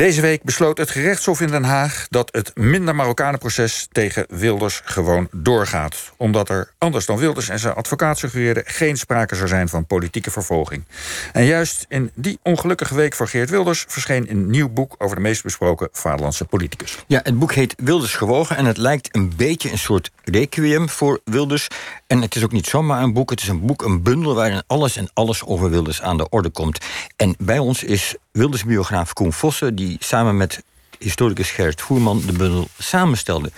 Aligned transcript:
Deze 0.00 0.20
week 0.20 0.42
besloot 0.42 0.78
het 0.78 0.90
gerechtshof 0.90 1.40
in 1.40 1.48
Den 1.48 1.64
Haag 1.64 2.06
dat 2.08 2.28
het 2.32 2.56
minder 2.56 2.94
Marokkanenproces 2.94 3.88
tegen 3.92 4.26
Wilders 4.28 4.80
gewoon 4.84 5.28
doorgaat. 5.32 6.12
Omdat 6.16 6.48
er, 6.48 6.72
anders 6.78 7.06
dan 7.06 7.18
Wilders 7.18 7.48
en 7.48 7.58
zijn 7.58 7.74
advocaat 7.74 8.18
suggereerden, 8.18 8.62
geen 8.66 8.96
sprake 8.96 9.34
zou 9.34 9.48
zijn 9.48 9.68
van 9.68 9.86
politieke 9.86 10.30
vervolging. 10.30 10.84
En 11.32 11.44
juist 11.44 11.84
in 11.88 12.10
die 12.14 12.38
ongelukkige 12.42 12.94
week 12.94 13.14
voor 13.14 13.28
Geert 13.28 13.50
Wilders 13.50 13.84
verscheen 13.88 14.30
een 14.30 14.50
nieuw 14.50 14.68
boek 14.68 14.94
over 14.98 15.16
de 15.16 15.22
meest 15.22 15.42
besproken 15.42 15.88
vaderlandse 15.92 16.44
politicus. 16.44 16.98
Ja, 17.06 17.20
het 17.22 17.38
boek 17.38 17.52
heet 17.52 17.74
Wilders 17.76 18.14
gewogen 18.14 18.56
en 18.56 18.64
het 18.64 18.76
lijkt 18.76 19.16
een 19.16 19.32
beetje 19.36 19.70
een 19.70 19.78
soort 19.78 20.10
requiem 20.24 20.88
voor 20.88 21.20
Wilders. 21.24 21.68
En 22.06 22.22
het 22.22 22.34
is 22.34 22.44
ook 22.44 22.52
niet 22.52 22.66
zomaar 22.66 23.02
een 23.02 23.12
boek, 23.12 23.30
het 23.30 23.40
is 23.40 23.48
een 23.48 23.66
boek, 23.66 23.82
een 23.82 24.02
bundel 24.02 24.34
waarin 24.34 24.62
alles 24.66 24.96
en 24.96 25.10
alles 25.14 25.44
over 25.44 25.70
Wilders 25.70 26.02
aan 26.02 26.16
de 26.16 26.28
orde 26.28 26.50
komt. 26.50 26.78
En 27.16 27.34
bij 27.38 27.58
ons 27.58 27.84
is 27.84 28.14
Wilders 28.32 28.64
biograaf 28.64 29.12
Koen 29.12 29.32
Vossen, 29.32 29.74
die 29.74 29.89
samen 29.98 30.36
met 30.36 30.62
historicus 30.98 31.50
Gerrit 31.50 31.80
Voerman 31.80 32.22
de 32.26 32.32
bundel 32.32 32.68
samenstelde. 32.78 33.50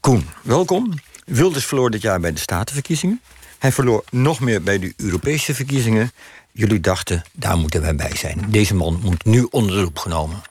Koen, 0.00 0.28
welkom. 0.42 0.94
Wilders 1.24 1.66
verloor 1.66 1.90
dit 1.90 2.02
jaar 2.02 2.20
bij 2.20 2.32
de 2.32 2.38
Statenverkiezingen. 2.38 3.20
Hij 3.58 3.72
verloor 3.72 4.04
nog 4.10 4.40
meer 4.40 4.62
bij 4.62 4.78
de 4.78 4.92
Europese 4.96 5.54
verkiezingen. 5.54 6.12
Jullie 6.52 6.80
dachten, 6.80 7.24
daar 7.32 7.58
moeten 7.58 7.80
wij 7.80 7.94
bij 7.94 8.16
zijn. 8.16 8.44
Deze 8.48 8.74
man 8.74 9.00
moet 9.02 9.24
nu 9.24 9.46
onder 9.50 9.76
de 9.94 10.00
genomen. 10.00 10.42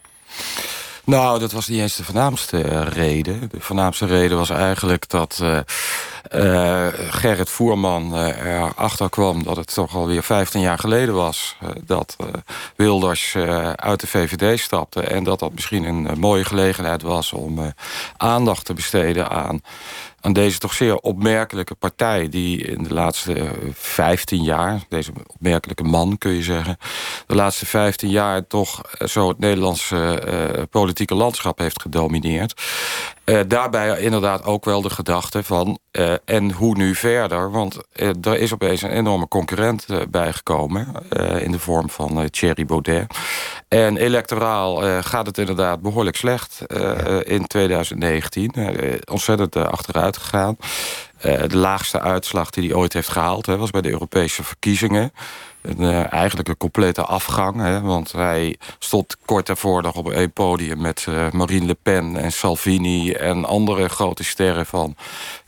Nou, 1.04 1.40
dat 1.40 1.52
was 1.52 1.68
niet 1.68 1.80
eens 1.80 1.96
de 1.96 2.04
voornaamste 2.04 2.84
reden. 2.84 3.50
De 3.52 3.60
voornaamste 3.60 4.06
reden 4.06 4.38
was 4.38 4.50
eigenlijk 4.50 5.10
dat 5.10 5.40
uh, 5.42 5.60
uh, 6.36 6.88
Gerrit 7.10 7.50
Voerman 7.50 8.14
uh, 8.14 8.46
erachter 8.46 9.10
kwam... 9.10 9.44
dat 9.44 9.56
het 9.56 9.74
toch 9.74 9.96
alweer 9.96 10.24
15 10.24 10.62
jaar 10.62 10.80
geleden 10.80 11.16
was... 11.16 11.58
dat 11.86 12.16
Wilders 12.76 13.36
uit 13.76 14.00
de 14.00 14.08
VVD 14.08 14.60
stapte... 14.60 15.02
en 15.02 15.24
dat 15.24 15.40
dat 15.40 15.54
misschien 15.54 15.84
een 15.84 16.20
mooie 16.20 16.46
gelegenheid 16.46 17.02
was 17.02 17.34
om 17.34 17.74
aandacht 18.18 18.66
te 18.66 18.74
besteden 18.74 19.30
aan 19.30 19.62
aan 20.22 20.34
deze 20.34 20.60
toch 20.60 20.74
zeer 20.74 20.96
opmerkelijke 20.96 21.76
partij... 21.76 22.30
die 22.30 22.64
in 22.64 22.84
de 22.84 22.94
laatste 22.94 23.52
15 23.74 24.44
jaar, 24.44 24.80
deze 24.90 25.12
opmerkelijke 25.28 25.84
man 25.84 26.18
kun 26.18 26.32
je 26.32 26.44
zeggen... 26.44 26.78
de 27.28 27.36
laatste 27.36 27.66
15 27.66 28.10
jaar 28.10 28.48
toch 28.48 28.82
zo 29.06 29.28
het 29.28 29.40
Nederlandse 29.40 30.68
politieke 30.70 31.16
landschap 31.16 31.58
heeft 31.58 31.82
gedomineerd. 31.82 32.62
Uh, 33.30 33.40
daarbij 33.48 34.00
inderdaad 34.00 34.44
ook 34.44 34.66
wel 34.66 34.82
de 34.82 34.90
gedachte 34.90 35.44
van... 35.44 35.80
Uh, 35.92 36.14
en 36.26 36.52
hoe 36.52 36.78
nu 36.78 36.96
verder? 36.96 37.52
Want 37.52 37.78
uh, 37.96 38.10
er 38.22 38.38
is 38.38 38.54
opeens 38.54 38.82
een 38.82 38.92
enorme 38.92 39.28
concurrent 39.28 39.86
bijgekomen... 40.10 40.88
in 41.40 41.52
de 41.52 41.60
vorm 41.60 41.90
van 41.90 42.30
Thierry 42.30 42.66
Baudet. 42.66 43.18
En 43.68 43.98
electoraal 43.98 45.02
gaat 45.02 45.26
het 45.26 45.38
inderdaad 45.38 45.82
behoorlijk 45.82 46.16
slecht 46.16 46.62
in 47.24 47.48
2019. 47.48 48.54
ontzettend 49.12 49.56
achteruit 49.56 50.18
gegaan. 50.18 50.58
De 51.22 51.58
laagste 51.58 52.00
uitslag 52.00 52.50
die 52.50 52.68
hij 52.68 52.78
ooit 52.78 52.94
heeft 52.94 53.10
gehaald... 53.10 53.46
Was 53.46 53.70
bij 53.70 53.82
de 53.82 53.90
Europese 53.90 54.44
verkiezingen 54.44 55.12
uh, 55.80 56.14
eigenlijk 56.14 56.50
een 56.50 56.58
complete 56.58 57.02
afgang. 57.02 57.82
Want 57.82 58.12
hij 58.12 58.58
stond 58.80 59.18
kort 59.26 59.46
daarvoor 59.46 59.82
nog 59.82 59.96
op 59.96 60.06
een 60.06 60.32
podium 60.32 60.82
met 60.82 61.06
uh, 61.10 61.32
Marine 61.32 61.66
Le 61.66 61.78
Pen 61.82 62.18
en 62.18 62.32
Salvini 62.32 63.12
en 63.12 63.46
andere 63.46 63.90
grote 63.90 64.24
sterren 64.24 64.66
van 64.66 64.96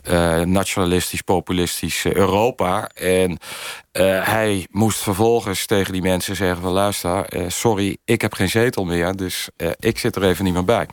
uh, 0.10 0.42
nationalistisch, 0.42 1.22
populistisch 1.22 2.06
Europa. 2.06 2.90
En 2.94 3.32
uh, 3.32 4.28
hij 4.28 4.68
moest 4.72 5.00
vervolgens 5.00 5.66
tegen 5.66 5.94
die 5.94 6.02
mensen 6.02 6.36
zeggen 6.36 6.62
van... 6.62 6.72
luister, 6.72 7.36
uh, 7.36 7.44
sorry, 7.48 7.98
ik 8.06 8.22
heb 8.22 8.34
geen 8.34 8.50
zetel 8.50 8.86
meer, 8.86 9.16
dus 9.16 9.50
ik 9.80 10.00
zit 10.00 10.16
er 10.16 10.24
even 10.24 10.46
niet 10.46 10.54
meer 10.54 10.66
bij. 10.66 10.88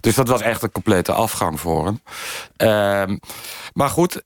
Dus 0.00 0.14
dat 0.14 0.28
was 0.28 0.40
echt 0.40 0.62
een 0.62 0.72
complete 0.72 1.12
afgang 1.12 1.60
voor 1.60 1.84
hem. 1.84 2.00
Ehm, 2.56 3.16
maar 3.72 3.88
goed, 3.88 4.22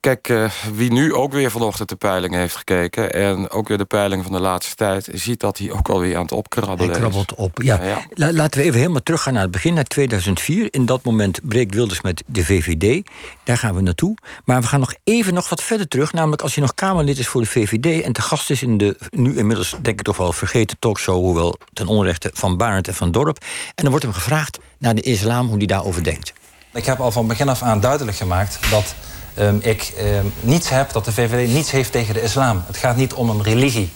kijk, 0.00 0.32
wie 0.74 0.92
nu 0.92 1.14
ook 1.14 1.32
weer 1.32 1.50
vanochtend 1.50 1.88
de 1.88 1.96
peilingen 1.96 2.40
heeft 2.40 2.56
gekeken... 2.56 3.12
en 3.12 3.50
ook 3.50 3.68
weer 3.68 3.78
de 3.78 3.84
peilingen 3.84 4.24
van 4.24 4.32
de 4.32 4.40
laatste 4.40 4.74
tijd... 4.74 5.08
ziet 5.12 5.40
dat 5.40 5.58
hij 5.58 5.72
ook 5.72 5.88
alweer 5.88 6.16
aan 6.16 6.22
het 6.22 6.32
opkrabbelen 6.32 6.90
Hij 6.90 7.00
krabbelt 7.00 7.34
op, 7.34 7.62
ja. 7.62 7.82
ja, 7.82 8.04
ja. 8.14 8.32
Laten 8.32 8.60
we 8.60 8.66
even 8.66 8.78
helemaal 8.78 9.02
teruggaan 9.02 9.32
naar 9.32 9.42
het 9.42 9.50
begin, 9.50 9.74
naar 9.74 9.84
2004. 9.84 10.68
In 10.70 10.86
dat 10.86 11.04
moment 11.04 11.40
breekt 11.42 11.74
Wilders 11.74 12.00
met 12.00 12.22
de 12.26 12.44
VVD. 12.44 13.08
Daar 13.44 13.58
gaan 13.58 13.74
we 13.74 13.80
naartoe. 13.80 14.16
Maar 14.44 14.60
we 14.60 14.66
gaan 14.66 14.80
nog 14.80 14.94
even 15.04 15.34
nog 15.34 15.48
wat 15.48 15.62
verder 15.62 15.88
terug. 15.88 16.12
Namelijk 16.12 16.42
als 16.42 16.54
hij 16.54 16.62
nog 16.62 16.74
Kamerlid 16.74 17.18
is 17.18 17.28
voor 17.28 17.40
de 17.40 17.46
VVD... 17.46 18.02
en 18.02 18.12
te 18.12 18.22
gast 18.22 18.50
is 18.50 18.62
in 18.62 18.78
de 18.78 18.96
nu 19.10 19.36
inmiddels 19.36 19.76
denk 19.82 19.98
ik 19.98 20.04
toch 20.04 20.16
wel 20.16 20.32
vergeten 20.32 20.78
talkshow... 20.78 21.16
hoewel 21.16 21.58
ten 21.72 21.86
onrechte 21.86 22.30
van 22.34 22.56
Barend 22.56 22.88
en 22.88 22.94
van 22.94 23.12
Dorp. 23.12 23.38
En 23.38 23.72
dan 23.74 23.88
wordt 23.88 24.04
hem 24.04 24.14
gevraagd 24.14 24.58
naar 24.78 24.94
de 24.94 25.02
islam, 25.02 25.46
hoe 25.48 25.56
hij 25.56 25.66
daarover 25.66 26.04
denkt. 26.04 26.32
Ik 26.72 26.84
heb 26.84 27.00
al 27.00 27.10
van 27.10 27.26
begin 27.26 27.48
af 27.48 27.62
aan 27.62 27.80
duidelijk 27.80 28.16
gemaakt 28.16 28.70
dat 28.70 28.94
um, 29.40 29.58
ik 29.62 29.92
um, 30.00 30.32
niets 30.40 30.68
heb... 30.68 30.92
dat 30.92 31.04
de 31.04 31.12
VVD 31.12 31.52
niets 31.52 31.70
heeft 31.70 31.92
tegen 31.92 32.14
de 32.14 32.22
islam. 32.22 32.62
Het 32.66 32.76
gaat 32.76 32.96
niet 32.96 33.14
om 33.14 33.30
een 33.30 33.42
religie. 33.42 33.92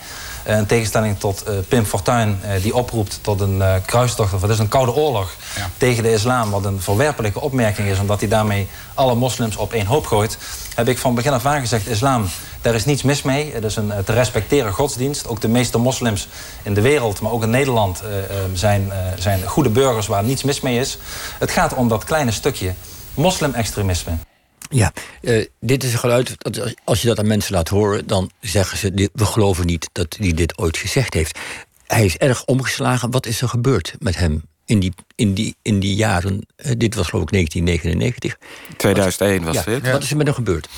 Uh, 0.48 0.56
in 0.56 0.66
tegenstelling 0.66 1.18
tot 1.18 1.44
uh, 1.48 1.54
Pim 1.68 1.84
Fortuyn, 1.84 2.40
uh, 2.44 2.62
die 2.62 2.74
oproept 2.74 3.18
tot 3.22 3.40
een 3.40 3.62
kruistocht... 3.86 4.32
of 4.32 4.42
het 4.42 4.50
is 4.50 4.58
een 4.58 4.68
koude 4.68 4.92
oorlog 4.92 5.34
ja. 5.56 5.70
tegen 5.76 6.02
de 6.02 6.12
islam... 6.12 6.50
wat 6.50 6.64
een 6.64 6.80
verwerpelijke 6.80 7.40
opmerking 7.40 7.88
is... 7.88 7.98
omdat 7.98 8.20
hij 8.20 8.28
daarmee 8.28 8.68
alle 8.94 9.14
moslims 9.14 9.56
op 9.56 9.72
één 9.72 9.86
hoop 9.86 10.06
gooit... 10.06 10.38
heb 10.74 10.88
ik 10.88 10.98
van 10.98 11.14
begin 11.14 11.32
af 11.32 11.46
aan 11.46 11.60
gezegd... 11.60 11.88
islam, 11.88 12.28
daar 12.60 12.74
is 12.74 12.84
niets 12.84 13.02
mis 13.02 13.22
mee. 13.22 13.52
Het 13.52 13.64
is 13.64 13.76
een 13.76 13.92
te 14.04 14.12
respecteren 14.12 14.72
godsdienst. 14.72 15.28
Ook 15.28 15.40
de 15.40 15.48
meeste 15.48 15.78
moslims 15.78 16.28
in 16.62 16.74
de 16.74 16.80
wereld, 16.80 17.20
maar 17.20 17.32
ook 17.32 17.42
in 17.42 17.50
Nederland... 17.50 18.02
zijn, 18.52 18.92
zijn 19.18 19.42
goede 19.46 19.68
burgers 19.68 20.06
waar 20.06 20.24
niets 20.24 20.42
mis 20.42 20.60
mee 20.60 20.78
is. 20.78 20.98
Het 21.38 21.50
gaat 21.50 21.74
om 21.74 21.88
dat 21.88 22.04
kleine 22.04 22.30
stukje 22.30 22.74
moslimextremisme. 23.14 24.12
Ja, 24.72 24.92
uh, 25.20 25.46
dit 25.60 25.84
is 25.84 25.92
een 25.92 25.98
geluid. 25.98 26.34
Dat 26.38 26.74
als 26.84 27.02
je 27.02 27.08
dat 27.08 27.18
aan 27.18 27.26
mensen 27.26 27.54
laat 27.54 27.68
horen, 27.68 28.06
dan 28.06 28.30
zeggen 28.40 28.78
ze: 28.78 28.94
dit, 28.94 29.10
we 29.12 29.24
geloven 29.24 29.66
niet 29.66 29.88
dat 29.92 30.16
hij 30.18 30.32
dit 30.32 30.58
ooit 30.58 30.76
gezegd 30.76 31.14
heeft. 31.14 31.38
Hij 31.86 32.04
is 32.04 32.16
erg 32.16 32.44
omgeslagen. 32.44 33.10
Wat 33.10 33.26
is 33.26 33.40
er 33.40 33.48
gebeurd 33.48 33.94
met 33.98 34.16
hem 34.16 34.42
in 34.64 34.78
die, 34.80 34.94
in 35.14 35.34
die, 35.34 35.56
in 35.62 35.80
die 35.80 35.94
jaren? 35.94 36.46
Uh, 36.56 36.72
dit 36.76 36.94
was 36.94 37.08
geloof 37.08 37.24
ik 37.24 37.32
1999. 37.32 38.38
2001 38.76 39.44
was 39.44 39.54
ja, 39.54 39.62
dit. 39.62 39.90
Wat 39.90 40.02
is 40.02 40.10
er 40.10 40.16
met 40.16 40.26
hem 40.26 40.34
gebeurd? 40.34 40.68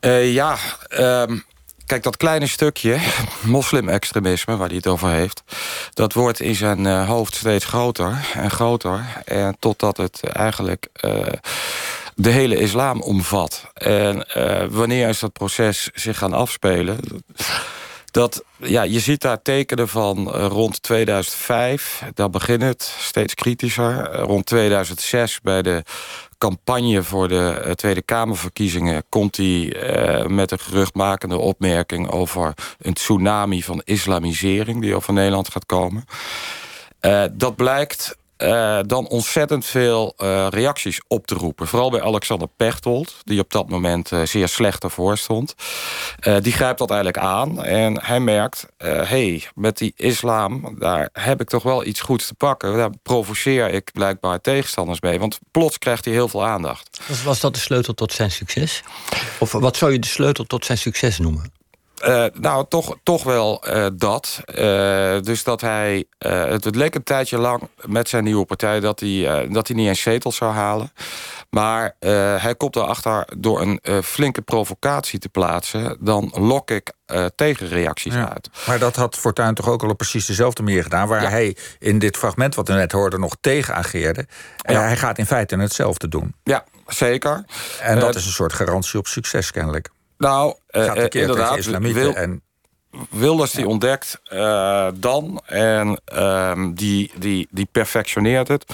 Uh, 0.00 0.32
ja, 0.32 0.58
um, 0.98 1.44
kijk, 1.86 2.02
dat 2.02 2.16
kleine 2.16 2.46
stukje 2.46 2.98
moslim-extremisme 3.42 4.56
waar 4.56 4.68
hij 4.68 4.76
het 4.76 4.86
over 4.86 5.10
heeft... 5.10 5.42
dat 5.94 6.12
wordt 6.12 6.40
in 6.40 6.54
zijn 6.54 6.86
hoofd 6.86 7.34
steeds 7.34 7.64
groter 7.64 8.28
en 8.34 8.50
groter. 8.50 9.22
En 9.24 9.56
totdat 9.58 9.96
het 9.96 10.20
eigenlijk 10.22 10.88
de 12.14 12.30
hele 12.30 12.56
islam 12.56 13.00
omvat. 13.00 13.66
En 13.74 14.26
uh, 14.36 14.64
wanneer 14.70 15.08
is 15.08 15.18
dat 15.18 15.32
proces 15.32 15.90
zich 15.94 16.18
gaan 16.18 16.32
afspelen? 16.32 16.98
Dat, 18.10 18.44
ja, 18.56 18.82
je 18.82 19.00
ziet 19.00 19.20
daar 19.20 19.42
tekenen 19.42 19.88
van 19.88 20.18
uh, 20.18 20.46
rond 20.46 20.82
2005. 20.82 22.02
Daar 22.14 22.30
begint 22.30 22.62
het 22.62 22.94
steeds 22.98 23.34
kritischer. 23.34 24.14
Uh, 24.14 24.22
rond 24.22 24.46
2006 24.46 25.40
bij 25.40 25.62
de 25.62 25.82
campagne 26.38 27.02
voor 27.02 27.28
de 27.28 27.72
Tweede 27.74 28.02
Kamerverkiezingen... 28.02 29.04
komt 29.08 29.36
hij 29.36 29.76
met 30.28 30.50
een 30.50 30.58
geruchtmakende 30.58 31.38
opmerking... 31.38 32.10
over 32.10 32.54
een 32.78 32.94
tsunami 32.94 33.62
van 33.62 33.82
islamisering 33.84 34.80
die 34.80 34.94
over 34.94 35.12
Nederland 35.12 35.48
gaat 35.48 35.66
komen. 35.66 36.04
dat 37.32 37.56
blijkt 37.56 38.16
uh, 38.42 38.78
dan 38.86 39.08
ontzettend 39.08 39.64
veel 39.64 40.14
uh, 40.22 40.46
reacties 40.50 41.00
op 41.08 41.26
te 41.26 41.34
roepen. 41.34 41.66
Vooral 41.66 41.90
bij 41.90 42.02
Alexander 42.02 42.48
Pechtold, 42.56 43.14
die 43.24 43.40
op 43.40 43.50
dat 43.50 43.68
moment 43.68 44.10
uh, 44.10 44.22
zeer 44.22 44.48
slecht 44.48 44.84
ervoor 44.84 45.18
stond. 45.18 45.54
die 46.40 46.52
grijpt 46.52 46.78
dat 46.78 46.90
eigenlijk 46.90 47.24
aan 47.24 47.64
en 47.64 48.04
hij 48.04 48.20
merkt... 48.20 48.66
hé, 48.76 49.04
hey, 49.04 49.44
met 49.54 49.78
die 49.78 49.92
islam, 49.96 50.76
daar 50.78 51.08
heb 51.12 51.40
ik 51.40 51.48
toch 51.48 51.62
wel 51.62 51.84
iets 51.84 52.00
goeds 52.00 52.26
te 52.26 52.34
pakken. 52.34 52.76
Daar 52.76 52.90
provoceer 53.02 53.70
ik 53.70 53.90
blijkbaar 53.92 54.40
tegenstanders 54.40 55.00
mee. 55.00 55.18
Want 55.18 55.38
plots 55.50 55.78
krijgt 55.78 56.04
hij 56.04 56.14
heel 56.14 56.28
veel 56.28 56.44
aandacht. 56.44 57.00
Was 57.24 57.40
dat 57.40 57.54
de 57.54 57.60
sleutel 57.60 57.94
tot 57.94 58.12
zijn 58.12 58.30
succes? 58.30 58.82
Of 59.38 59.52
wat 59.52 59.76
zou 59.76 59.92
je 59.92 59.98
de 59.98 60.06
sleutel 60.06 60.44
tot 60.44 60.64
zijn 60.64 60.78
succes 60.78 61.18
noemen? 61.18 61.61
Uh, 62.06 62.24
nou, 62.32 62.64
toch, 62.68 62.96
toch 63.02 63.22
wel 63.22 63.62
uh, 63.68 63.86
dat. 63.94 64.40
Uh, 64.46 65.20
dus 65.20 65.44
dat 65.44 65.60
hij. 65.60 66.04
Het, 66.18 66.64
het, 66.64 66.74
leek 66.74 66.94
een 66.94 67.02
tijdje 67.02 67.38
lang 67.38 67.68
met 67.84 68.08
zijn 68.08 68.24
nieuwe 68.24 68.44
partij 68.44 68.80
dat 68.80 69.00
hij, 69.00 69.48
dat 69.48 69.68
hij 69.68 69.76
niet 69.76 69.88
eens 69.88 70.00
zetels 70.00 70.36
zou 70.36 70.52
halen. 70.52 70.92
Maar 71.50 71.96
hij 72.40 72.54
komt 72.56 72.76
erachter 72.76 73.26
door 73.38 73.60
een 73.60 74.02
flinke 74.04 74.42
provocatie 74.42 75.18
te 75.18 75.28
plaatsen. 75.28 75.96
Dan 76.00 76.32
lok 76.34 76.70
ik 76.70 76.92
tegenreacties 77.34 78.14
ja. 78.14 78.32
uit. 78.32 78.50
Maar 78.66 78.78
dat 78.78 78.96
had 78.96 79.16
Fortuyn 79.16 79.54
toch 79.54 79.68
ook 79.68 79.82
al 79.82 79.88
op 79.88 79.96
precies 79.96 80.26
dezelfde 80.26 80.62
manier 80.62 80.82
gedaan. 80.82 81.08
Waar 81.08 81.22
ja. 81.22 81.28
hij 81.28 81.56
in 81.78 81.98
dit 81.98 82.16
fragment 82.16 82.54
wat 82.54 82.68
we 82.68 82.74
net 82.74 82.92
hoorden 82.92 83.20
nog 83.20 83.36
tegen 83.40 83.74
ageerde. 83.74 84.26
En 84.62 84.74
ja. 84.74 84.82
hij 84.82 84.96
gaat 84.96 85.18
in 85.18 85.26
feite 85.26 85.56
hetzelfde 85.56 86.08
doen. 86.08 86.34
Ja, 86.42 86.64
zeker. 86.86 87.44
En 87.80 87.98
dat 87.98 88.14
is 88.14 88.26
een 88.26 88.32
soort 88.32 88.52
garantie 88.52 88.98
op 88.98 89.06
succes 89.06 89.50
kennelijk. 89.50 89.90
Nou, 90.22 90.54
uh, 90.70 91.06
inderdaad. 91.08 91.64
Wil, 91.64 92.14
en... 92.14 92.42
Wilders 93.10 93.52
die 93.52 93.66
ontdekt 93.66 94.20
uh, 94.32 94.88
dan 94.94 95.42
en 95.46 96.00
um, 96.14 96.74
die, 96.74 97.10
die, 97.18 97.48
die 97.50 97.68
perfectioneert 97.72 98.48
het. 98.48 98.64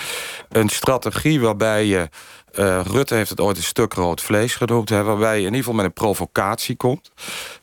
Een 0.49 0.69
strategie 0.69 1.41
waarbij 1.41 1.87
je 1.87 2.09
uh, 2.59 2.81
Rutte 2.85 3.15
heeft 3.15 3.31
het 3.31 3.41
ooit 3.41 3.57
een 3.57 3.63
stuk 3.63 3.93
rood 3.93 4.21
vlees 4.21 4.55
genoemd... 4.55 4.89
Hè, 4.89 5.03
waarbij 5.03 5.35
je 5.35 5.39
in 5.39 5.45
ieder 5.45 5.59
geval 5.59 5.75
met 5.75 5.85
een 5.85 5.93
provocatie 5.93 6.77
komt. 6.77 7.11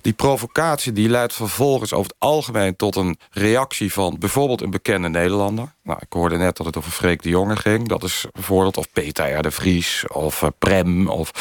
Die 0.01 0.13
provocatie 0.13 0.91
die 0.91 1.09
leidt 1.09 1.33
vervolgens 1.33 1.93
over 1.93 2.11
het 2.11 2.15
algemeen... 2.19 2.75
tot 2.75 2.95
een 2.95 3.17
reactie 3.31 3.93
van 3.93 4.15
bijvoorbeeld 4.19 4.61
een 4.61 4.69
bekende 4.69 5.09
Nederlander. 5.09 5.73
Nou, 5.83 5.99
ik 6.01 6.13
hoorde 6.13 6.37
net 6.37 6.57
dat 6.57 6.65
het 6.65 6.77
over 6.77 6.91
Freek 6.91 7.21
de 7.21 7.29
Jonge 7.29 7.55
ging. 7.55 7.87
Dat 7.87 8.03
is 8.03 8.25
bijvoorbeeld 8.33 8.77
of 8.77 8.91
Peter 8.91 9.37
R. 9.37 9.41
de 9.41 9.51
Vries 9.51 10.03
of 10.07 10.41
uh, 10.41 10.49
Prem. 10.59 11.07
Of, 11.07 11.31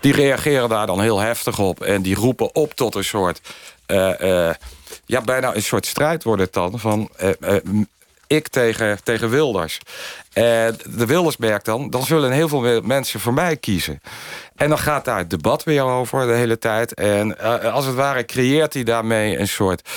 die 0.00 0.12
reageren 0.12 0.68
daar 0.68 0.86
dan 0.86 1.00
heel 1.00 1.18
heftig 1.18 1.58
op... 1.58 1.82
en 1.82 2.02
die 2.02 2.14
roepen 2.14 2.54
op 2.54 2.74
tot 2.74 2.94
een 2.94 3.04
soort... 3.04 3.40
Uh, 3.86 4.50
ja, 5.06 5.20
bijna 5.24 5.54
een 5.54 5.62
soort 5.62 5.86
strijd 5.86 6.24
wordt 6.24 6.42
het 6.42 6.52
dan. 6.52 6.78
Van 6.78 7.10
ik 8.26 8.48
tegen, 8.48 8.98
tegen 9.02 9.30
Wilders. 9.30 9.80
En 10.32 10.76
de 10.96 11.06
Wilders 11.06 11.36
merkt 11.36 11.64
dan, 11.64 11.90
dan 11.90 12.02
zullen 12.02 12.30
heel 12.30 12.48
veel 12.48 12.80
mensen 12.80 13.20
voor 13.20 13.34
mij 13.34 13.56
kiezen. 13.56 14.00
En 14.56 14.68
dan 14.68 14.78
gaat 14.78 15.04
daar 15.04 15.18
het 15.18 15.30
debat 15.30 15.64
weer 15.64 15.82
over 15.82 16.26
de 16.26 16.32
hele 16.32 16.58
tijd. 16.58 16.94
En 16.94 17.36
uh, 17.40 17.72
als 17.72 17.86
het 17.86 17.94
ware 17.94 18.24
creëert 18.24 18.74
hij 18.74 18.82
daarmee 18.82 19.38
een 19.38 19.48
soort 19.48 19.88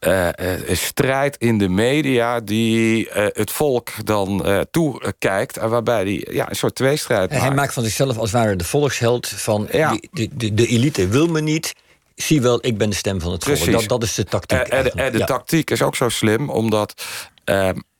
uh, 0.00 0.26
uh, 0.26 0.76
strijd 0.76 1.36
in 1.36 1.58
de 1.58 1.68
media... 1.68 2.40
die 2.40 3.08
het 3.12 3.50
volk 3.50 3.90
dan 4.04 4.46
toekijkt. 4.70 5.56
En 5.56 5.68
waarbij 5.68 6.02
hij 6.02 6.26
ja, 6.30 6.48
een 6.48 6.56
soort 6.56 6.74
tweestrijd 6.74 7.30
maakt. 7.30 7.42
Hij 7.42 7.54
maakt 7.54 7.72
van 7.72 7.82
zichzelf 7.82 8.18
als 8.18 8.32
het 8.32 8.40
ware 8.40 8.56
de 8.56 8.64
volksheld 8.64 9.28
van... 9.28 9.68
Ja. 9.72 9.96
Die, 10.12 10.30
de, 10.34 10.54
de 10.54 10.66
elite 10.66 11.08
wil 11.08 11.26
me 11.26 11.40
niet 11.40 11.74
zie 12.22 12.40
wel, 12.40 12.66
ik 12.66 12.78
ben 12.78 12.90
de 12.90 12.96
stem 12.96 13.20
van 13.20 13.32
het 13.32 13.44
volk. 13.44 13.70
Dat, 13.72 13.88
dat 13.88 14.02
is 14.02 14.14
de 14.14 14.24
tactiek. 14.24 14.58
En, 14.58 14.92
en, 14.94 15.12
de 15.12 15.24
tactiek 15.24 15.70
is 15.70 15.82
ook 15.82 15.96
zo 15.96 16.08
slim, 16.08 16.50
omdat 16.50 17.04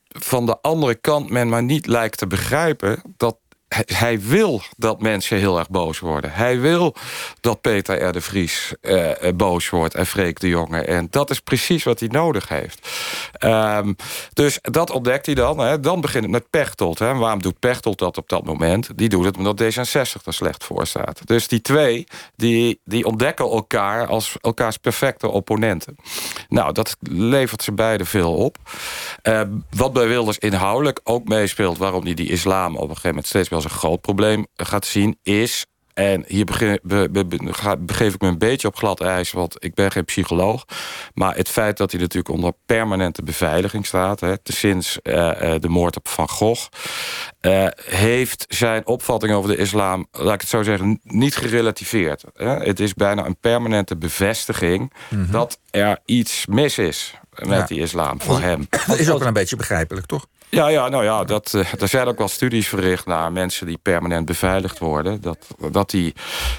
van 0.07 0.45
de 0.45 0.57
andere 0.61 0.95
kant 0.95 1.29
men 1.29 1.49
maar 1.49 1.63
niet 1.63 1.85
lijkt 1.85 2.17
te 2.17 2.27
begrijpen... 2.27 3.01
dat 3.17 3.37
hij 3.85 4.21
wil 4.21 4.61
dat 4.77 5.01
mensen 5.01 5.37
heel 5.37 5.59
erg 5.59 5.69
boos 5.69 5.99
worden. 5.99 6.31
Hij 6.31 6.59
wil 6.59 6.95
dat 7.39 7.61
Peter 7.61 8.03
R. 8.03 8.11
de 8.11 8.21
Vries 8.21 8.73
uh, 8.81 9.11
boos 9.35 9.69
wordt 9.69 9.95
en 9.95 10.05
Freek 10.05 10.39
de 10.39 10.47
Jonge. 10.47 10.81
En 10.81 11.07
dat 11.09 11.29
is 11.29 11.39
precies 11.39 11.83
wat 11.83 11.99
hij 11.99 12.09
nodig 12.11 12.47
heeft. 12.47 12.89
Um, 13.39 13.95
dus 14.33 14.59
dat 14.61 14.91
ontdekt 14.91 15.25
hij 15.25 15.35
dan. 15.35 15.57
Hè. 15.57 15.79
Dan 15.79 16.01
begint 16.01 16.23
het 16.23 16.31
met 16.31 16.49
Pechtold. 16.49 16.99
Hè. 16.99 17.13
Waarom 17.13 17.41
doet 17.41 17.59
Pechtold 17.59 17.99
dat 17.99 18.17
op 18.17 18.29
dat 18.29 18.45
moment? 18.45 18.97
Die 18.97 19.09
doet 19.09 19.25
het 19.25 19.37
omdat 19.37 19.61
D66 19.61 20.25
er 20.25 20.33
slecht 20.33 20.63
voor 20.63 20.87
staat. 20.87 21.27
Dus 21.27 21.47
die 21.47 21.61
twee, 21.61 22.07
die, 22.35 22.79
die 22.83 23.05
ontdekken 23.05 23.45
elkaar 23.45 24.07
als 24.07 24.35
elkaars 24.41 24.77
perfecte 24.77 25.27
opponenten. 25.27 25.95
Nou, 26.49 26.73
dat 26.73 26.95
levert 26.99 27.63
ze 27.63 27.71
beiden 27.71 28.07
veel 28.07 28.35
op. 28.35 28.57
Uh, 29.23 29.41
wat 29.69 29.93
bij 29.93 30.07
Wilders 30.07 30.37
inhoudelijk 30.37 30.99
ook 31.03 31.27
meespeelt... 31.27 31.77
waarom 31.77 32.03
hij 32.03 32.13
die 32.13 32.29
islam 32.29 32.75
op 32.75 32.81
een 32.81 32.87
gegeven 32.87 33.09
moment 33.09 33.27
steeds 33.27 33.49
wel 33.49 33.60
een 33.63 33.69
groot 33.69 34.01
probleem 34.01 34.47
gaat 34.55 34.85
zien, 34.85 35.17
is 35.23 35.65
en 35.93 36.23
hier 36.27 36.45
begeef 37.79 38.13
ik 38.13 38.21
me 38.21 38.27
een 38.27 38.37
beetje 38.37 38.67
op 38.67 38.75
glad 38.75 39.01
ijs, 39.01 39.31
want 39.31 39.55
ik 39.59 39.73
ben 39.73 39.91
geen 39.91 40.05
psycholoog. 40.05 40.65
Maar 41.13 41.35
het 41.35 41.49
feit 41.49 41.77
dat 41.77 41.91
hij 41.91 42.01
natuurlijk 42.01 42.33
onder 42.33 42.53
permanente 42.65 43.23
beveiliging 43.23 43.85
staat, 43.85 44.19
hè, 44.19 44.33
sinds 44.43 44.99
uh, 45.03 45.31
de 45.59 45.69
moord 45.69 45.97
op 45.97 46.07
Van 46.07 46.29
Gogh, 46.29 46.67
uh, 47.41 47.67
heeft 47.85 48.45
zijn 48.49 48.87
opvatting 48.87 49.33
over 49.33 49.49
de 49.49 49.57
islam, 49.57 50.07
laat 50.11 50.33
ik 50.33 50.41
het 50.41 50.49
zo 50.49 50.63
zeggen, 50.63 50.99
niet 51.03 51.35
gerelativeerd. 51.35 52.23
Hè. 52.33 52.55
Het 52.55 52.79
is 52.79 52.93
bijna 52.93 53.25
een 53.25 53.37
permanente 53.39 53.97
bevestiging 53.97 54.93
mhm. 55.09 55.31
dat 55.31 55.59
er 55.71 55.99
iets 56.05 56.45
mis 56.45 56.77
is 56.77 57.13
met 57.29 57.67
die 57.67 57.79
islam 57.79 58.21
voor 58.21 58.39
hem. 58.39 58.67
Dat 58.87 58.99
is 58.99 59.09
ook 59.09 59.23
een 59.23 59.33
beetje 59.33 59.55
begrijpelijk, 59.55 60.05
toch? 60.05 60.25
Ja, 60.49 60.67
ja, 60.67 60.89
nou 60.89 61.03
ja, 61.03 61.23
dat, 61.23 61.53
uh, 61.55 61.73
er 61.79 61.87
zijn 61.87 62.07
ook 62.07 62.17
wel 62.17 62.27
studies 62.27 62.67
verricht 62.67 63.05
naar 63.05 63.31
mensen 63.31 63.65
die 63.65 63.77
permanent 63.77 64.25
beveiligd 64.25 64.79
worden. 64.79 65.21
Dat, 65.21 65.47
dat 65.71 65.89
die 65.89 66.13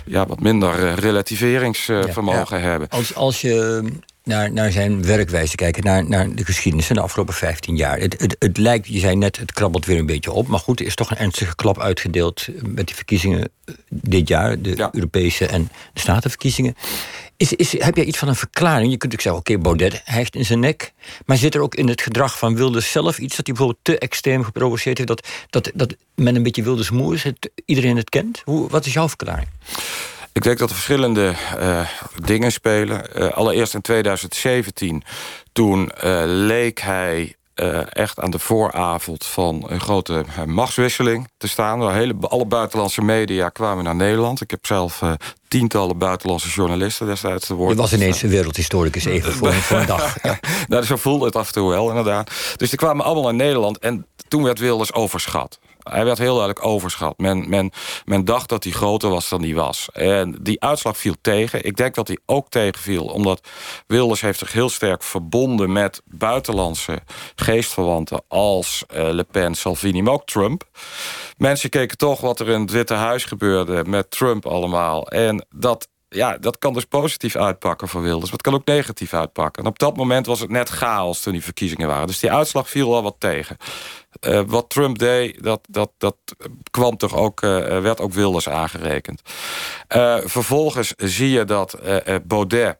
ja, 0.05 0.26
wat 0.26 0.40
minder 0.40 0.79
uh, 0.79 0.96
relativeringsvermogen 0.96 2.56
uh, 2.56 2.62
hebben. 2.62 2.88
Als, 2.88 3.14
als 3.14 3.40
je 3.40 3.84
naar, 4.25 4.53
naar 4.53 4.71
zijn 4.71 5.05
werkwijze 5.05 5.57
kijkt, 5.57 5.85
naar, 5.85 6.09
naar 6.09 6.35
de 6.35 6.45
geschiedenis 6.45 6.87
van 6.87 6.97
de 6.97 7.03
afgelopen 7.03 7.35
15 7.35 7.77
jaar. 7.77 7.99
Het, 7.99 8.21
het, 8.21 8.37
het 8.39 8.57
lijkt, 8.57 8.87
je 8.87 8.99
zei 8.99 9.17
net, 9.17 9.37
het 9.37 9.53
krabbelt 9.53 9.87
weer 9.87 9.99
een 9.99 10.07
beetje 10.07 10.33
op. 10.33 10.47
Maar 10.47 10.59
goed, 10.59 10.81
er 10.81 10.87
is 10.87 10.95
toch 10.95 11.11
een 11.11 11.17
ernstige 11.17 11.55
klap 11.55 11.81
uitgedeeld 11.81 12.47
met 12.67 12.87
die 12.87 12.97
verkiezingen 12.97 13.51
dit 13.89 14.29
jaar. 14.29 14.63
De 14.63 14.89
Europese 14.93 15.47
en 15.47 15.71
de 15.93 16.01
Statenverkiezingen. 16.01 16.75
Is, 17.37 17.53
is, 17.53 17.83
heb 17.83 17.97
jij 17.97 18.05
iets 18.05 18.19
van 18.19 18.29
een 18.29 18.37
verklaring? 18.37 18.91
Je 18.91 18.97
kunt 18.97 19.13
ook 19.13 19.21
zeggen, 19.21 19.41
oké, 19.41 19.59
Baudet 19.59 20.01
hijgt 20.05 20.35
in 20.35 20.45
zijn 20.45 20.61
nek. 20.61 20.93
Maar 21.27 21.37
zit 21.37 21.55
er 21.55 21.61
ook 21.61 21.75
in 21.75 21.89
het 21.89 22.03
gedrag 22.03 22.39
van 22.39 22.57
Wilders 22.57 22.91
zelf 22.91 23.19
iets... 23.19 23.37
dat 23.37 23.47
hij 23.47 23.55
bijvoorbeeld 23.55 23.85
te 23.85 23.99
extreem 23.99 24.45
geprovoceerd 24.45 24.99
heeft... 24.99 25.09
dat, 25.09 25.29
dat, 25.51 25.71
dat 25.75 25.97
men 26.15 26.37
een 26.37 26.43
beetje 26.43 26.63
Wilders 26.63 26.91
moe 26.91 27.15
is, 27.15 27.23
het, 27.23 27.51
iedereen 27.65 27.97
het 27.97 28.09
kent? 28.09 28.43
Hoe, 28.45 28.69
wat 28.69 28.87
is 28.87 28.93
jouw 28.93 29.09
verklaring? 29.09 29.49
Ik 30.32 30.43
denk 30.43 30.58
dat 30.58 30.69
er 30.69 30.75
verschillende 30.75 31.34
uh, 31.58 31.81
dingen 32.25 32.52
spelen. 32.52 33.02
Uh, 33.17 33.31
allereerst 33.31 33.75
in 33.75 33.81
2017, 33.81 35.02
toen 35.52 35.90
uh, 36.05 36.23
leek 36.25 36.81
hij 36.81 37.37
echt 37.88 38.20
aan 38.20 38.31
de 38.31 38.38
vooravond 38.38 39.26
van 39.26 39.64
een 39.67 39.81
grote 39.81 40.25
machtswisseling 40.46 41.29
te 41.37 41.49
staan. 41.49 41.94
Hele, 41.94 42.14
alle 42.20 42.46
buitenlandse 42.46 43.02
media 43.02 43.49
kwamen 43.49 43.84
naar 43.84 43.94
Nederland. 43.94 44.40
Ik 44.40 44.50
heb 44.50 44.67
zelf 44.67 45.02
tientallen 45.49 45.99
buitenlandse 45.99 46.49
journalisten 46.49 47.06
destijds 47.06 47.46
te 47.46 47.55
woord. 47.55 47.70
Je 47.70 47.76
was 47.76 47.93
ineens 47.93 48.23
een 48.23 48.29
wereldhistoricus 48.29 49.05
even 49.05 49.32
voor, 49.32 49.52
voor 49.52 49.79
een 49.79 49.87
dag. 49.87 50.17
Ja. 50.23 50.38
nou, 50.69 50.84
zo 50.84 50.96
voelde 50.96 51.25
het 51.25 51.37
af 51.37 51.46
en 51.46 51.52
toe 51.52 51.70
wel, 51.70 51.88
inderdaad. 51.88 52.31
Dus 52.56 52.69
die 52.69 52.79
kwamen 52.79 53.05
allemaal 53.05 53.23
naar 53.23 53.34
Nederland 53.34 53.79
en 53.79 54.06
toen 54.29 54.43
werd 54.43 54.58
Wilders 54.58 54.93
overschat. 54.93 55.58
Hij 55.82 56.05
werd 56.05 56.19
heel 56.19 56.34
duidelijk 56.34 56.64
overschat. 56.67 57.19
Men, 57.19 57.49
men, 57.49 57.70
men 58.05 58.25
dacht 58.25 58.49
dat 58.49 58.64
hij 58.64 58.73
groter 58.73 59.11
was 59.11 59.29
dan 59.29 59.43
hij 59.43 59.55
was. 59.55 59.88
En 59.93 60.37
die 60.40 60.61
uitslag 60.61 60.96
viel 60.96 61.14
tegen. 61.20 61.64
Ik 61.64 61.76
denk 61.76 61.94
dat 61.94 62.08
hij 62.08 62.19
ook 62.26 62.49
tegenviel. 62.49 63.05
Omdat 63.05 63.49
Wilders 63.87 64.20
heeft 64.20 64.38
zich 64.38 64.52
heel 64.52 64.69
sterk 64.69 65.02
verbonden 65.02 65.73
met 65.73 66.02
buitenlandse 66.05 67.02
geestverwanten. 67.34 68.23
Als 68.29 68.84
uh, 68.94 69.08
Le 69.11 69.25
Pen, 69.25 69.55
Salvini, 69.55 70.02
maar 70.02 70.12
ook 70.12 70.26
Trump. 70.26 70.64
Mensen 71.37 71.70
keken 71.70 71.96
toch 71.96 72.20
wat 72.20 72.40
er 72.40 72.49
in 72.49 72.61
het 72.61 72.70
Witte 72.70 72.94
Huis 72.94 73.25
gebeurde 73.25 73.84
met 73.87 74.11
Trump 74.11 74.46
allemaal. 74.46 75.08
En 75.08 75.46
dat 75.50 75.88
ja, 76.12 76.38
dat 76.38 76.59
kan 76.59 76.73
dus 76.73 76.85
positief 76.85 77.37
uitpakken 77.37 77.88
voor 77.88 78.03
Wilders. 78.03 78.25
Maar 78.25 78.32
het 78.32 78.43
kan 78.43 78.55
ook 78.55 78.67
negatief 78.67 79.14
uitpakken. 79.14 79.62
En 79.62 79.69
op 79.69 79.79
dat 79.79 79.97
moment 79.97 80.26
was 80.26 80.41
het 80.41 80.50
net 80.50 80.69
chaos 80.69 81.20
toen 81.20 81.32
die 81.32 81.43
verkiezingen 81.43 81.88
waren. 81.88 82.06
Dus 82.06 82.19
die 82.20 82.32
uitslag 82.32 82.69
viel 82.69 82.94
al 82.94 83.03
wat 83.03 83.17
tegen. 83.19 83.56
Uh, 84.20 84.41
wat 84.47 84.70
Trump 84.70 84.98
deed, 84.98 85.43
dat, 85.43 85.60
dat, 85.69 85.91
dat 85.98 86.17
kwam 86.70 86.96
toch 86.96 87.17
ook, 87.17 87.43
uh, 87.43 87.51
werd 87.81 88.01
ook 88.01 88.13
Wilders 88.13 88.48
aangerekend. 88.48 89.22
Uh, 89.96 90.19
vervolgens 90.25 90.94
zie 90.96 91.31
je 91.31 91.44
dat 91.44 91.79
Baudet 92.25 92.77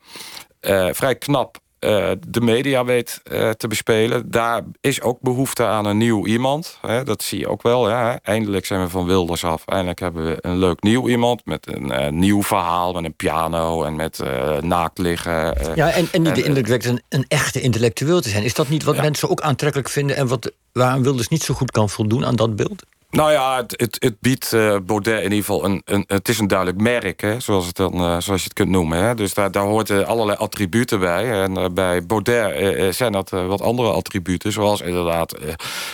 vrij 0.92 1.16
knap 1.16 1.59
uh, 1.85 2.11
de 2.29 2.41
media 2.41 2.85
weet 2.85 3.21
uh, 3.33 3.51
te 3.51 3.69
bespelen. 3.69 4.31
Daar 4.31 4.62
is 4.81 5.01
ook 5.01 5.21
behoefte 5.21 5.65
aan 5.65 5.87
een 5.87 5.97
nieuw 5.97 6.27
iemand. 6.27 6.79
Hè, 6.81 7.05
dat 7.05 7.23
zie 7.23 7.39
je 7.39 7.49
ook 7.49 7.62
wel. 7.62 7.89
Ja. 7.89 8.19
Eindelijk 8.23 8.67
zijn 8.67 8.83
we 8.83 8.89
van 8.89 9.07
Wilders 9.07 9.45
af. 9.45 9.62
Eindelijk 9.67 10.01
hebben 10.01 10.25
we 10.25 10.37
een 10.41 10.59
leuk 10.59 10.83
nieuw 10.83 11.09
iemand 11.09 11.47
met 11.47 11.67
een 11.75 11.87
uh, 11.87 12.09
nieuw 12.09 12.43
verhaal, 12.43 12.93
met 12.93 13.05
een 13.05 13.15
piano 13.15 13.85
en 13.85 13.97
met 13.97 14.21
naakt 14.61 14.99
liggen. 14.99 15.55
ja, 15.75 15.91
en, 15.91 16.09
en 16.12 16.23
niet 16.23 16.35
de 16.35 16.45
indruk 16.45 16.67
wekt 16.67 16.85
een, 16.85 17.03
een, 17.09 17.25
echte 17.29 17.61
intellectueel 17.61 18.21
te 18.21 18.29
zijn. 18.29 18.45
Is 18.45 18.55
dat 18.55 18.69
niet 18.69 18.85
wat 18.85 18.97
ja. 18.97 19.03
mensen 19.03 19.31
ook 19.31 19.41
aantrekkelijk 19.41 19.89
vinden 19.89 20.17
en 20.17 20.27
wat, 20.27 20.53
waaraan 20.73 21.03
Wilders 21.03 21.29
niet 21.29 21.43
zo 21.43 21.55
goed 21.55 21.71
kan 21.71 21.89
voldoen 21.89 22.25
aan 22.25 22.37
dat 22.37 22.57
beeld? 22.57 22.83
Nou 23.12 23.33
ja, 23.33 23.57
het, 23.57 23.97
het, 23.99 24.16
biedt 24.21 24.52
uh, 24.52 24.76
Baudet 24.83 25.16
in 25.16 25.23
ieder 25.23 25.38
geval 25.38 25.64
een, 25.64 25.83
een. 25.85 26.04
Het 26.07 26.28
is 26.28 26.38
een 26.38 26.47
duidelijk 26.47 26.81
merk, 26.81 27.21
hè, 27.21 27.40
zoals, 27.40 27.66
het 27.66 27.76
dan, 27.76 27.95
uh, 27.95 28.00
zoals 28.00 28.40
je 28.40 28.45
het 28.45 28.52
kunt 28.52 28.69
noemen. 28.69 28.99
Hè. 28.99 29.14
Dus 29.14 29.35
daar, 29.35 29.50
daar 29.50 29.64
hoort 29.64 29.90
uh, 29.90 30.09
allerlei 30.09 30.38
attributen 30.38 31.00
bij. 31.00 31.42
En 31.42 31.75
bij 31.75 32.07
Baudet 32.07 32.95
zijn 32.95 33.12
dat 33.12 33.31
wat 33.31 33.61
andere 33.61 33.90
attributen, 33.90 34.52
zoals 34.52 34.81
inderdaad 34.81 35.38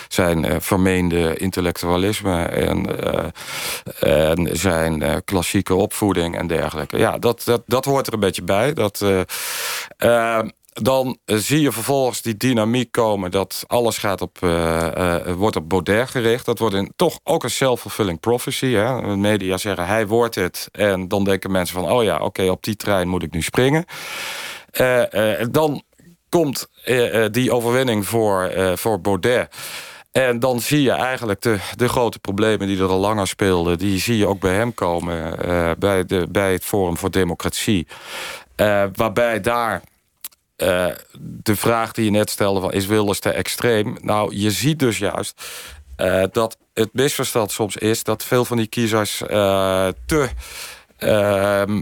zijn 0.07 0.61
vermeende 0.61 1.37
intellectualisme 1.37 2.43
en, 2.43 2.85
en 3.99 4.57
zijn 4.57 5.23
klassieke 5.23 5.75
opvoeding 5.75 6.37
en 6.37 6.47
dergelijke. 6.47 6.97
Ja, 6.97 7.17
dat, 7.17 7.41
dat, 7.45 7.61
dat 7.65 7.85
hoort 7.85 8.07
er 8.07 8.13
een 8.13 8.19
beetje 8.19 8.43
bij. 8.43 8.73
Dat 8.73 9.05
dan 10.81 11.17
eh, 11.25 11.35
zie 11.35 11.61
je 11.61 11.71
vervolgens 11.71 12.21
die 12.21 12.37
dynamiek 12.37 12.91
komen... 12.91 13.31
dat 13.31 13.63
alles 13.67 13.97
gaat 13.97 14.21
op, 14.21 14.37
uh, 14.43 14.87
uh, 14.97 15.33
wordt 15.33 15.55
op 15.55 15.69
Baudet 15.69 16.09
gericht. 16.09 16.45
Dat 16.45 16.59
wordt 16.59 16.75
een, 16.75 16.91
toch 16.95 17.19
ook 17.23 17.43
een 17.43 17.49
self-fulfilling 17.49 18.19
prophecy. 18.19 18.71
Hè? 18.71 19.01
De 19.01 19.07
media 19.07 19.57
zeggen, 19.57 19.85
hij 19.85 20.07
wordt 20.07 20.35
het. 20.35 20.67
En 20.71 21.07
dan 21.07 21.23
denken 21.23 21.51
mensen 21.51 21.75
van, 21.75 21.91
oh 21.91 22.03
ja, 22.03 22.17
oké, 22.17 22.49
op 22.49 22.63
die 22.63 22.75
trein 22.75 23.07
moet 23.07 23.23
ik 23.23 23.31
nu 23.31 23.41
springen. 23.41 23.85
dan 25.51 25.83
komt 26.29 26.69
die 27.31 27.51
overwinning 27.51 28.07
voor, 28.07 28.51
voor 28.75 29.01
Baudet... 29.01 29.55
En 30.11 30.39
dan 30.39 30.59
zie 30.59 30.81
je 30.81 30.91
eigenlijk 30.91 31.41
de, 31.41 31.59
de 31.75 31.89
grote 31.89 32.19
problemen 32.19 32.67
die 32.67 32.79
er 32.79 32.87
al 32.87 32.99
langer 32.99 33.27
speelden... 33.27 33.77
die 33.77 33.99
zie 33.99 34.17
je 34.17 34.27
ook 34.27 34.39
bij 34.39 34.53
hem 34.53 34.73
komen, 34.73 35.35
bij, 35.79 36.05
de, 36.05 36.27
bij 36.31 36.51
het 36.51 36.63
Forum 36.63 36.97
voor 36.97 37.11
Democratie. 37.11 37.87
waarbij 38.95 39.41
daar 39.41 39.81
eh, 40.59 40.87
de 41.19 41.55
vraag 41.55 41.91
die 41.91 42.05
je 42.05 42.11
net 42.11 42.29
stelde: 42.29 42.59
van, 42.59 42.71
is 42.71 42.85
Wilders 42.85 43.19
te 43.19 43.29
extreem? 43.29 43.97
Nou, 44.01 44.35
je 44.35 44.51
ziet 44.51 44.79
dus 44.79 44.97
juist 44.97 45.41
uh, 45.97 46.23
dat 46.31 46.57
het 46.73 46.89
misverstand 46.93 47.51
soms 47.51 47.75
is 47.75 48.03
dat 48.03 48.23
veel 48.23 48.45
van 48.45 48.57
die 48.57 48.67
kiezers 48.67 49.21
uh, 49.21 49.87
te 50.05 50.29
ehm, 50.97 51.81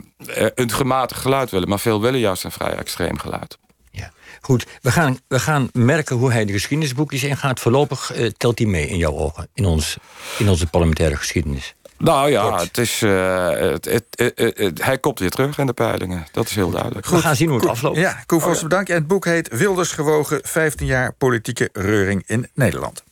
een 0.55 0.71
gematigd 0.71 1.21
geluid 1.21 1.51
willen, 1.51 1.69
maar 1.69 1.79
veel 1.79 2.01
willen 2.01 2.19
juist 2.19 2.43
een 2.43 2.51
vrij 2.51 2.75
extreem 2.75 3.17
geluid. 3.17 3.57
Ja, 3.91 4.11
goed. 4.41 4.65
We 4.81 4.91
gaan, 4.91 5.19
we 5.27 5.39
gaan 5.39 5.69
merken 5.73 6.15
hoe 6.15 6.31
hij 6.31 6.45
de 6.45 6.51
geschiedenisboekjes 6.51 7.23
ingaat. 7.23 7.59
Voorlopig 7.59 8.11
telt 8.37 8.57
hij 8.57 8.67
mee 8.67 8.87
in 8.87 8.97
jouw 8.97 9.13
ogen, 9.13 9.47
in, 9.53 9.65
ons, 9.65 9.97
in 10.37 10.49
onze 10.49 10.67
parlementaire 10.67 11.15
geschiedenis. 11.15 11.75
Nou 11.97 12.29
ja, 12.29 12.59
het 12.59 12.77
is, 12.77 13.01
uh, 13.01 13.49
het, 13.49 13.85
het, 13.85 14.31
het, 14.35 14.83
hij 14.83 14.97
komt 14.97 15.19
weer 15.19 15.29
terug 15.29 15.57
in 15.57 15.65
de 15.65 15.73
peilingen. 15.73 16.25
Dat 16.31 16.45
is 16.45 16.55
heel 16.55 16.69
duidelijk. 16.69 17.05
Goed, 17.05 17.17
we 17.17 17.23
gaan 17.23 17.35
zien 17.35 17.49
hoe 17.49 17.59
het 17.59 17.69
afloopt. 17.69 17.97
Ja, 17.97 18.23
Koen 18.25 18.41
Vos, 18.41 18.49
oh, 18.49 18.55
ja. 18.55 18.67
bedankt. 18.67 18.89
En 18.89 18.95
het 18.95 19.07
boek 19.07 19.25
heet 19.25 19.57
Wilders 19.57 19.91
gewogen, 19.91 20.39
15 20.43 20.85
jaar 20.85 21.13
politieke 21.13 21.69
reuring 21.73 22.23
in 22.25 22.49
Nederland. 22.53 23.03